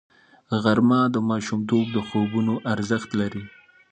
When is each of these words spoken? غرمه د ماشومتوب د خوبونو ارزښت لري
غرمه 0.63 1.01
د 1.13 1.15
ماشومتوب 1.29 1.85
د 1.95 1.97
خوبونو 2.07 2.53
ارزښت 2.73 3.09
لري 3.19 3.43